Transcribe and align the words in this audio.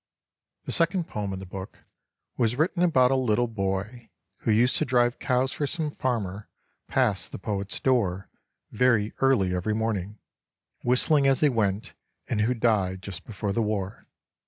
The 0.63 0.71
second 0.71 1.03
poem 1.07 1.31
in 1.31 1.37
the 1.37 1.45
book 1.45 1.83
was 2.35 2.55
written 2.55 2.81
about 2.81 3.11
a 3.11 3.15
little 3.15 3.45
boy 3.47 4.09
who 4.37 4.49
used 4.51 4.77
to 4.77 4.83
drive 4.83 5.19
cows 5.19 5.51
for 5.51 5.67
some 5.67 5.91
farmer 5.91 6.49
past 6.87 7.31
the 7.31 7.37
poet's 7.37 7.79
door 7.79 8.27
very 8.71 9.13
early 9.19 9.53
every 9.53 9.75
morning, 9.75 10.17
whistling 10.81 11.27
as 11.27 11.41
he 11.41 11.49
went, 11.49 11.93
and 12.27 12.41
who 12.41 12.55
died 12.55 13.03
just 13.03 13.25
before 13.25 13.53
the 13.53 13.61
war. 13.61 14.07